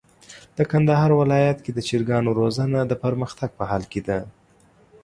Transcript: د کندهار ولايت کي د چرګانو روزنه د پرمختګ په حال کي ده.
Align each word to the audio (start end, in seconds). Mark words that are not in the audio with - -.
د 0.57 0.59
کندهار 0.71 1.11
ولايت 1.21 1.57
کي 1.65 1.71
د 1.73 1.79
چرګانو 1.87 2.29
روزنه 2.39 2.79
د 2.85 2.93
پرمختګ 3.03 3.49
په 3.57 3.63
حال 3.69 3.83
کي 3.91 4.01
ده. 4.07 4.19